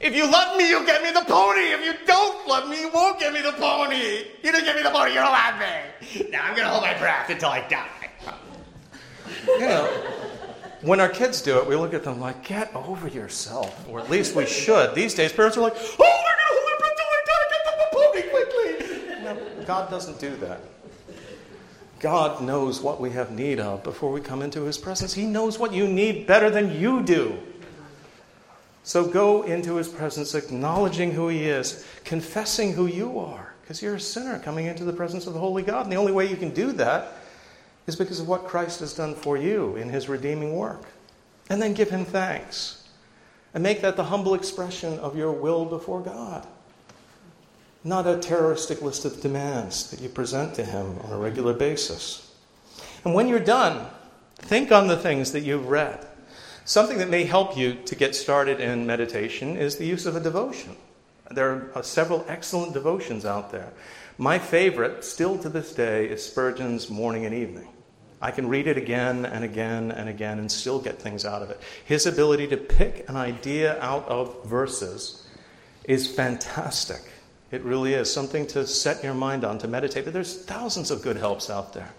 [0.00, 1.72] If you love me, you'll get me the pony.
[1.72, 4.24] If you don't love me, you won't give me the pony.
[4.42, 6.28] You didn't give me the pony, you don't love me.
[6.30, 8.10] Now I'm to hold my breath until I die.
[9.46, 9.86] You know,
[10.82, 13.88] when our kids do it, we look at them like, get over yourself.
[13.88, 14.94] Or at least we should.
[14.94, 17.46] These days, parents are like, oh, they're to hold their breath till I die.
[17.50, 19.54] Get them a pony quickly.
[19.60, 20.60] No, God doesn't do that.
[21.98, 25.14] God knows what we have need of before we come into His presence.
[25.14, 27.38] He knows what you need better than you do.
[28.86, 33.96] So go into His presence acknowledging who He is, confessing who you are, because you're
[33.96, 35.82] a sinner coming into the presence of the Holy God.
[35.86, 37.14] And the only way you can do that
[37.88, 40.84] is because of what Christ has done for you in his redeeming work.
[41.50, 42.84] And then give him thanks.
[43.54, 46.46] And make that the humble expression of your will before God.
[47.82, 52.32] Not a terroristic list of demands that you present to him on a regular basis.
[53.04, 53.88] And when you're done,
[54.36, 56.06] think on the things that you've read.
[56.66, 60.20] Something that may help you to get started in meditation is the use of a
[60.20, 60.74] devotion.
[61.30, 63.72] There are several excellent devotions out there.
[64.18, 67.68] My favorite, still to this day, is Spurgeon's Morning and Evening.
[68.20, 71.50] I can read it again and again and again and still get things out of
[71.50, 71.60] it.
[71.84, 75.24] His ability to pick an idea out of verses
[75.84, 77.02] is fantastic.
[77.52, 80.04] It really is something to set your mind on, to meditate.
[80.04, 81.94] But there's thousands of good helps out there.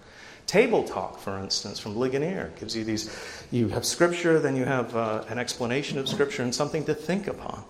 [0.47, 3.09] Table Talk, for instance, from Ligonier, gives you these.
[3.51, 7.27] You have scripture, then you have uh, an explanation of scripture and something to think
[7.27, 7.63] upon.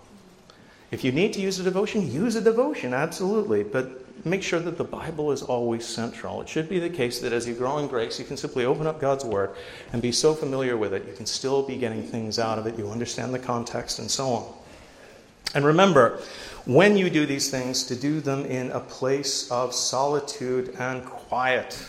[0.90, 3.64] If you need to use a devotion, use a devotion, absolutely.
[3.64, 6.40] But make sure that the Bible is always central.
[6.40, 8.86] It should be the case that as you grow in grace, you can simply open
[8.86, 9.56] up God's Word
[9.92, 12.78] and be so familiar with it, you can still be getting things out of it.
[12.78, 14.54] You understand the context and so on.
[15.54, 16.20] And remember,
[16.64, 21.82] when you do these things, to do them in a place of solitude and quiet.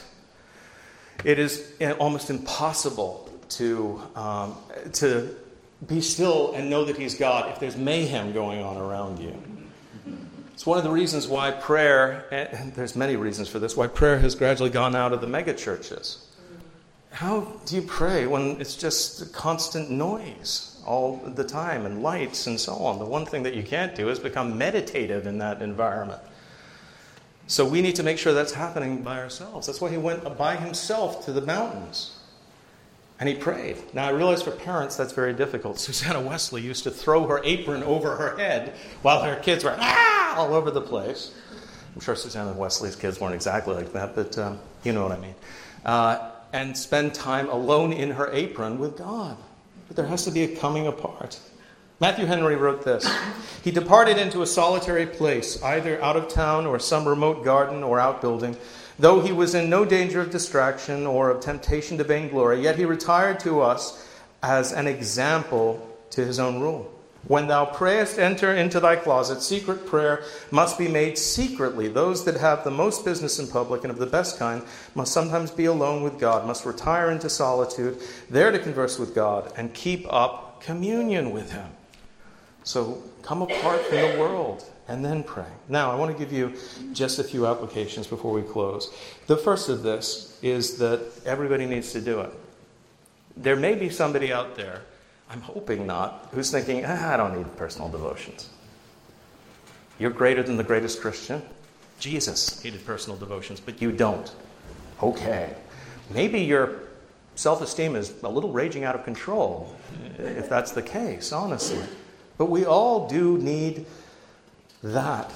[1.23, 4.55] It is almost impossible to, um,
[4.93, 5.36] to
[5.88, 9.34] be still and know that He's God if there's mayhem going on around you.
[10.53, 14.20] It's one of the reasons why prayer, and there's many reasons for this, why prayer
[14.20, 16.17] has gradually gone out of the megachurches.
[17.11, 22.59] How do you pray when it's just constant noise all the time and lights and
[22.59, 22.99] so on?
[22.99, 26.22] The one thing that you can't do is become meditative in that environment.
[27.50, 29.66] So we need to make sure that's happening by ourselves.
[29.66, 32.16] That's why he went by himself to the mountains.
[33.20, 33.78] And he prayed.
[33.91, 35.80] Now, I realize for parents that's very difficult.
[35.80, 40.38] Susanna Wesley used to throw her apron over her head while her kids were ah,
[40.38, 41.34] all over the place.
[41.95, 45.20] I'm sure Susanna Wesley's kids weren't exactly like that, but um, you know what I
[45.20, 45.36] mean.
[45.84, 49.38] Uh, and spend time alone in her apron with God.
[49.88, 51.39] But there has to be a coming apart.
[52.02, 53.06] Matthew Henry wrote this
[53.62, 58.00] He departed into a solitary place, either out of town or some remote garden or
[58.00, 58.56] outbuilding.
[58.97, 62.86] Though he was in no danger of distraction or of temptation to vainglory, yet he
[62.86, 64.08] retired to us
[64.41, 66.89] as an example to his own rule.
[67.28, 69.41] When thou prayest, enter into thy closet.
[69.41, 71.89] Secret prayer must be made secretly.
[71.89, 74.64] Those that have the most business in public and of the best kind
[74.95, 79.52] must sometimes be alone with God, must retire into solitude, there to converse with God
[79.58, 81.70] and keep up communion with Him.
[82.70, 85.51] So come apart from the world and then pray.
[85.70, 86.53] Now, I want to give you
[86.93, 88.93] just a few applications before we close.
[89.26, 92.30] The first of this is that everybody needs to do it.
[93.36, 94.84] There may be somebody out there,
[95.32, 98.49] I'm hoping not, who's thinking, ah, I don't need personal devotions.
[99.97, 101.41] You're greater than the greatest Christian.
[101.97, 104.32] Jesus needed personal devotions, but you don't.
[105.01, 105.55] Okay.
[106.11, 106.82] Maybe your
[107.34, 109.76] self esteem is a little raging out of control,
[110.20, 111.84] if that's the case, honestly.
[112.39, 113.85] But we all do need
[114.81, 115.29] that,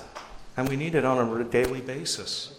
[0.55, 2.55] and we need it on a daily basis.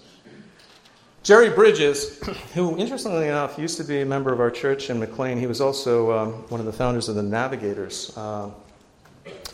[1.23, 2.21] Jerry Bridges,
[2.53, 5.63] who, interestingly enough, used to be a member of our church in McLean, he was
[5.63, 8.51] also um, one of the founders of the Navigators, uh,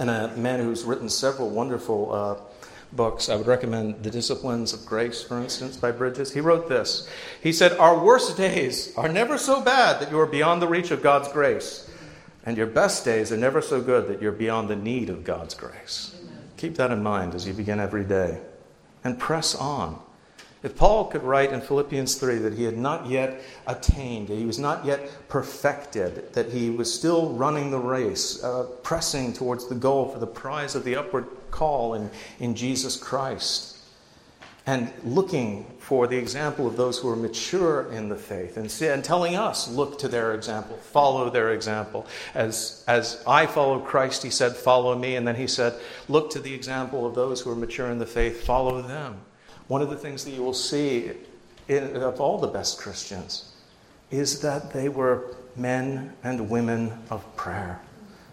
[0.00, 2.36] and a man who's written several wonderful uh,
[2.90, 3.28] books.
[3.28, 6.34] I would recommend The Disciplines of Grace, for instance, by Bridges.
[6.34, 7.08] He wrote this
[7.40, 10.90] He said, Our worst days are never so bad that you are beyond the reach
[10.90, 11.89] of God's grace,
[12.44, 15.54] and your best days are never so good that you're beyond the need of God's
[15.54, 16.16] grace.
[16.56, 18.38] Keep that in mind as you begin every day,
[19.04, 20.00] and press on.
[20.62, 24.58] If Paul could write in Philippians 3 that he had not yet attained, he was
[24.58, 30.08] not yet perfected, that he was still running the race, uh, pressing towards the goal
[30.08, 32.10] for the prize of the upward call in,
[32.40, 33.78] in Jesus Christ,
[34.66, 39.02] and looking for the example of those who are mature in the faith, and, and
[39.02, 42.06] telling us, look to their example, follow their example.
[42.34, 45.74] As, as I follow Christ, he said, follow me, and then he said,
[46.08, 49.20] look to the example of those who are mature in the faith, follow them.
[49.68, 51.12] One of the things that you will see
[51.68, 53.52] in, of all the best Christians
[54.10, 57.80] is that they were men and women of prayer.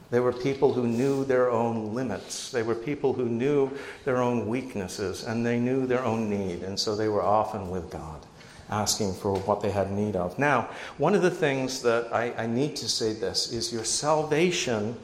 [0.09, 2.51] They were people who knew their own limits.
[2.51, 3.71] They were people who knew
[4.05, 6.63] their own weaknesses and they knew their own need.
[6.63, 8.25] And so they were often with God,
[8.69, 10.39] asking for what they had need of.
[10.39, 14.95] Now, one of the things that I, I need to say this is your salvation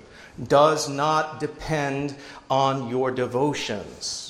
[0.48, 2.16] does not depend
[2.50, 4.30] on your devotions.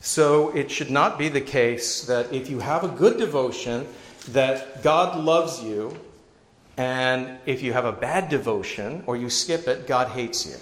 [0.00, 3.86] So it should not be the case that if you have a good devotion,
[4.28, 5.96] that God loves you,
[6.80, 10.56] and if you have a bad devotion or you skip it, God hates you.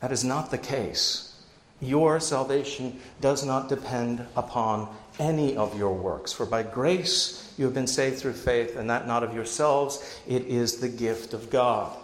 [0.00, 1.38] That is not the case.
[1.82, 7.74] Your salvation does not depend upon any of your works, for by grace you have
[7.74, 11.94] been saved through faith, and that not of yourselves, it is the gift of God.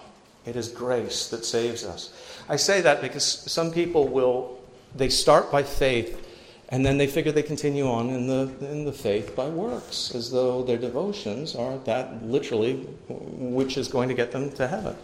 [0.45, 2.12] It is grace that saves us.
[2.51, 4.59] I say that because some people will,
[4.95, 6.24] they start by faith
[6.71, 10.31] and then they figure they continue on in the, in the faith by works, as
[10.31, 12.77] though their devotions are that literally
[13.09, 14.97] which is going to get them to heaven.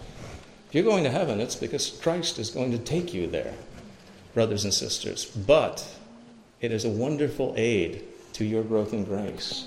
[0.69, 3.55] If you're going to heaven, it's because Christ is going to take you there,
[4.35, 5.25] brothers and sisters.
[5.25, 5.87] But
[6.61, 8.05] it is a wonderful aid
[8.35, 9.67] to your growth in grace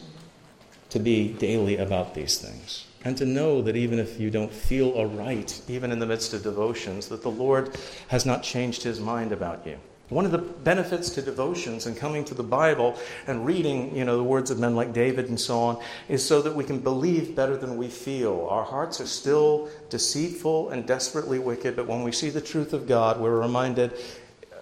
[0.89, 2.85] to be daily about these things.
[3.03, 6.43] And to know that even if you don't feel aright, even in the midst of
[6.43, 7.75] devotions, that the Lord
[8.07, 9.77] has not changed his mind about you.
[10.13, 14.15] One of the benefits to devotions and coming to the Bible and reading, you know,
[14.15, 17.35] the words of men like David and so on is so that we can believe
[17.35, 18.47] better than we feel.
[18.49, 22.87] Our hearts are still deceitful and desperately wicked, but when we see the truth of
[22.87, 23.93] God, we're reminded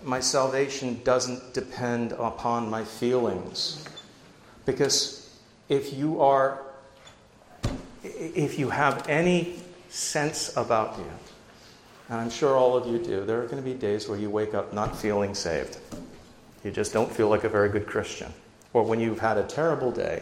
[0.03, 3.83] my salvation doesn't depend upon my feelings.
[4.65, 5.37] Because
[5.67, 6.61] if you are
[8.03, 11.11] if you have any sense about you
[12.11, 14.29] and I'm sure all of you do, there are going to be days where you
[14.29, 15.77] wake up not feeling saved.
[16.61, 18.33] You just don't feel like a very good Christian.
[18.73, 20.21] Or when you've had a terrible day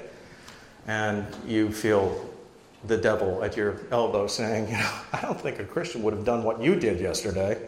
[0.86, 2.30] and you feel
[2.86, 6.24] the devil at your elbow saying, you know, I don't think a Christian would have
[6.24, 7.60] done what you did yesterday.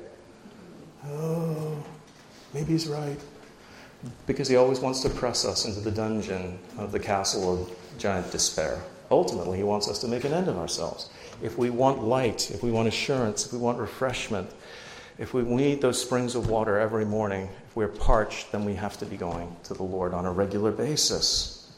[1.07, 1.83] Oh,
[2.53, 3.19] maybe he's right.
[4.27, 8.31] Because he always wants to press us into the dungeon of the castle of giant
[8.31, 8.83] despair.
[9.09, 11.09] Ultimately, he wants us to make an end of ourselves
[11.41, 14.49] if we want light, if we want assurance, if we want refreshment,
[15.17, 18.97] if we need those springs of water every morning, if we're parched, then we have
[18.97, 21.71] to be going to the Lord on a regular basis.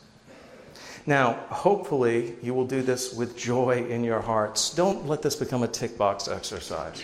[1.06, 4.74] Now, hopefully, you will do this with joy in your hearts.
[4.74, 7.04] Don't let this become a tick box exercise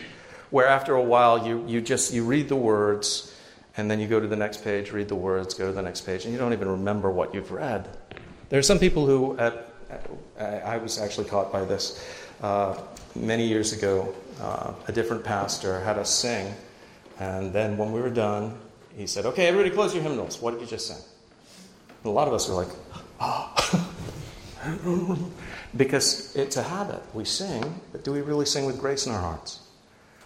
[0.50, 3.36] where after a while you, you just you read the words
[3.78, 6.02] and then you go to the next page, read the words, go to the next
[6.02, 7.88] page, and you don't even remember what you've read.
[8.50, 9.72] There are some people who, at,
[10.40, 12.04] I was actually caught by this
[12.42, 12.78] uh,
[13.16, 14.14] many years ago.
[14.40, 16.54] Uh, a different pastor had us sing,
[17.20, 18.58] and then when we were done,
[18.96, 20.42] he said, Okay, everybody close your hymnals.
[20.42, 20.98] What did you just sing?
[22.04, 22.70] And a lot of us were like,
[23.20, 23.86] Oh.
[25.78, 27.02] because it's a habit.
[27.14, 29.62] We sing, but do we really sing with grace in our hearts?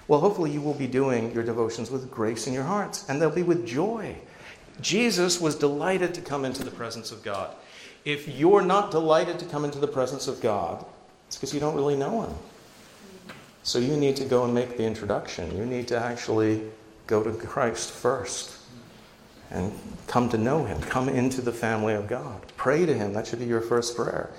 [0.08, 3.30] Well, hopefully, you will be doing your devotions with grace in your hearts, and they'll
[3.30, 4.16] be with joy.
[4.82, 7.56] Jesus was delighted to come into the presence of God.
[8.04, 10.86] If you're not delighted to come into the presence of God,
[11.34, 12.34] it's because you don't really know Him.
[13.64, 15.58] So you need to go and make the introduction.
[15.58, 16.62] You need to actually
[17.08, 18.60] go to Christ first
[19.50, 19.74] and
[20.06, 20.80] come to know Him.
[20.82, 22.40] Come into the family of God.
[22.56, 23.14] Pray to Him.
[23.14, 24.30] That should be your first prayer.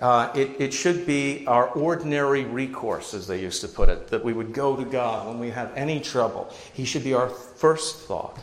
[0.00, 4.24] Uh, it, it should be our ordinary recourse, as they used to put it, that
[4.24, 6.52] we would go to God when we have any trouble.
[6.72, 8.40] He should be our first thought.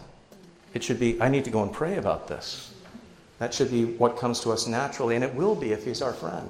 [0.74, 2.74] It should be, I need to go and pray about this.
[3.40, 6.14] That should be what comes to us naturally, and it will be if He's our
[6.14, 6.50] friend.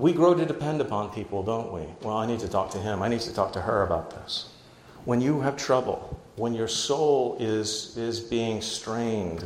[0.00, 1.82] We grow to depend upon people, don't we?
[2.00, 3.02] Well, I need to talk to him.
[3.02, 4.48] I need to talk to her about this.
[5.04, 9.42] When you have trouble, when your soul is, is being strained,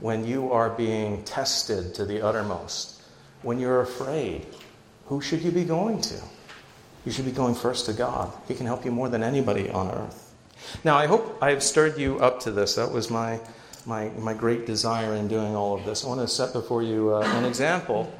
[0.00, 3.02] when you are being tested to the uttermost,
[3.42, 4.46] when you're afraid,
[5.04, 6.18] who should you be going to?
[7.04, 8.32] You should be going first to God.
[8.48, 10.34] He can help you more than anybody on earth.
[10.84, 12.76] Now, I hope I've stirred you up to this.
[12.76, 13.40] That was my,
[13.84, 16.02] my, my great desire in doing all of this.
[16.02, 18.10] I want to set before you uh, an example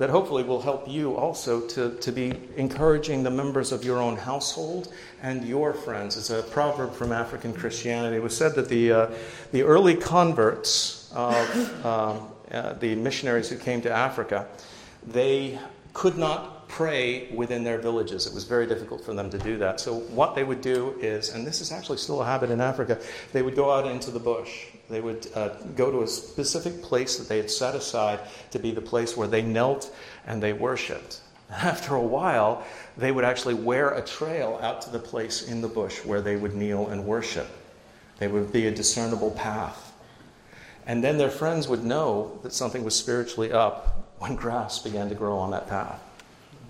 [0.00, 4.16] that hopefully will help you also to, to be encouraging the members of your own
[4.16, 4.90] household
[5.22, 6.16] and your friends.
[6.16, 8.16] It's a proverb from African Christianity.
[8.16, 9.10] It was said that the, uh,
[9.52, 14.48] the early converts of um, uh, the missionaries who came to Africa,
[15.06, 15.58] they
[15.92, 18.26] could not pray within their villages.
[18.26, 19.80] It was very difficult for them to do that.
[19.80, 22.98] So, what they would do is, and this is actually still a habit in Africa,
[23.34, 27.16] they would go out into the bush they would uh, go to a specific place
[27.16, 28.20] that they had set aside
[28.50, 29.94] to be the place where they knelt
[30.26, 31.20] and they worshiped.
[31.50, 32.64] After a while,
[32.96, 36.36] they would actually wear a trail out to the place in the bush where they
[36.36, 37.48] would kneel and worship.
[38.18, 39.92] They would be a discernible path.
[40.86, 45.14] And then their friends would know that something was spiritually up when grass began to
[45.14, 46.02] grow on that path.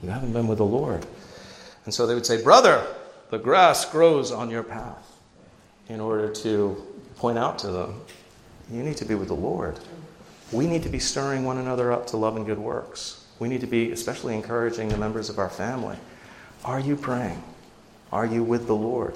[0.02, 1.06] You haven't been with the Lord.
[1.84, 2.86] And so they would say, Brother,
[3.30, 5.18] the grass grows on your path
[5.88, 6.86] in order to
[7.20, 8.00] point out to them,
[8.72, 9.78] you need to be with the Lord.
[10.52, 13.26] We need to be stirring one another up to love and good works.
[13.38, 15.98] We need to be especially encouraging the members of our family.
[16.64, 17.42] Are you praying?
[18.10, 19.14] Are you with the Lord?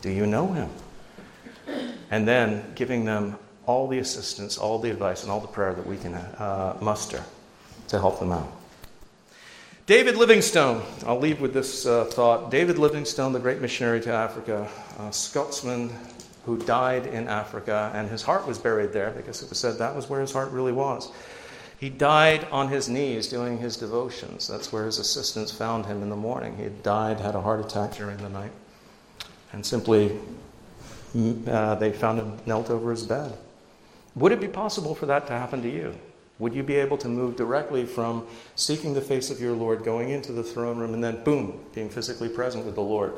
[0.00, 0.70] Do you know Him?
[2.10, 5.86] And then giving them all the assistance, all the advice, and all the prayer that
[5.86, 7.22] we can uh, muster
[7.88, 8.50] to help them out.
[9.84, 12.50] David Livingstone, I'll leave with this uh, thought.
[12.50, 14.68] David Livingstone, the great missionary to Africa,
[15.10, 15.90] Scotsman,
[16.46, 19.94] who died in Africa, and his heart was buried there because it was said that
[19.94, 21.10] was where his heart really was.
[21.78, 24.46] He died on his knees doing his devotions.
[24.46, 26.56] That's where his assistants found him in the morning.
[26.56, 28.52] He had died, had a heart attack during the night,
[29.52, 30.16] and simply
[31.14, 33.36] mm, uh, they found him knelt over his bed.
[34.14, 35.94] Would it be possible for that to happen to you?
[36.38, 40.10] Would you be able to move directly from seeking the face of your Lord, going
[40.10, 43.14] into the throne room, and then boom, being physically present with the Lord?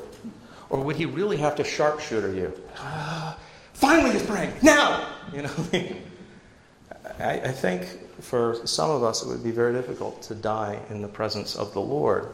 [0.70, 2.52] Or would he really have to sharpshooter you?
[2.76, 3.38] Ah,
[3.72, 4.52] finally, he's praying.
[4.62, 5.06] Now!
[5.32, 5.50] You know,
[7.18, 7.86] I, I think
[8.20, 11.72] for some of us it would be very difficult to die in the presence of
[11.72, 12.28] the Lord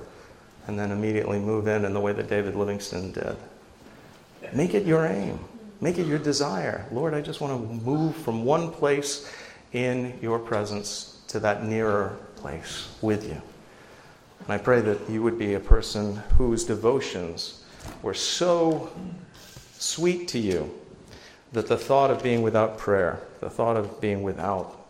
[0.66, 3.36] and then immediately move in in the way that David Livingstone did.
[4.52, 5.38] Make it your aim,
[5.80, 6.86] make it your desire.
[6.90, 9.30] Lord, I just want to move from one place
[9.72, 13.40] in your presence to that nearer place with you.
[14.40, 17.63] And I pray that you would be a person whose devotions
[18.02, 18.90] were so
[19.78, 20.72] sweet to you
[21.52, 24.80] that the thought of being without prayer, the thought of being without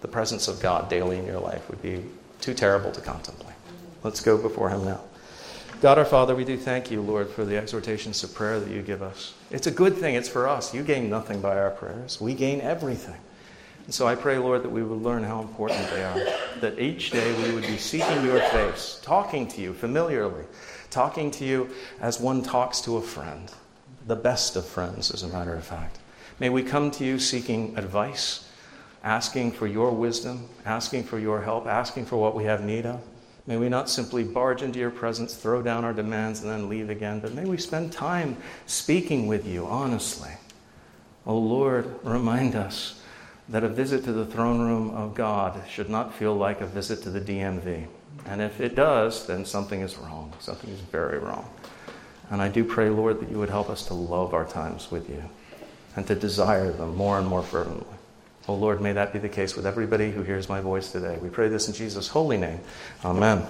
[0.00, 2.04] the presence of God daily in your life would be
[2.40, 3.56] too terrible to contemplate.
[4.02, 5.00] Let's go before Him now.
[5.80, 8.82] God our Father, we do thank you, Lord, for the exhortations of prayer that you
[8.82, 9.34] give us.
[9.50, 10.74] It's a good thing, it's for us.
[10.74, 13.16] You gain nothing by our prayers, we gain everything.
[13.84, 16.20] And so I pray, Lord, that we would learn how important they are,
[16.60, 20.44] that each day we would be seeking your face, talking to you familiarly,
[20.90, 21.70] talking to you
[22.00, 23.52] as one talks to a friend,
[24.06, 25.98] the best of friends, as a matter of fact.
[26.40, 28.48] May we come to you seeking advice,
[29.02, 33.00] asking for your wisdom, asking for your help, asking for what we have need of.
[33.46, 36.90] May we not simply barge into your presence, throw down our demands, and then leave
[36.90, 38.36] again, but may we spend time
[38.66, 40.32] speaking with you honestly.
[41.26, 43.02] Oh Lord, remind us
[43.48, 47.02] that a visit to the throne room of God should not feel like a visit
[47.02, 47.86] to the DMV.
[48.26, 50.32] And if it does, then something is wrong.
[50.40, 51.48] Something is very wrong.
[52.30, 55.08] And I do pray, Lord, that you would help us to love our times with
[55.08, 55.22] you.
[55.98, 57.96] and to desire them more and more fervently.
[58.46, 61.18] Oh Lord, may that be the case with everybody who hears my voice today.
[61.20, 62.60] We pray this in Jesus' holy name.
[63.04, 63.46] Amen.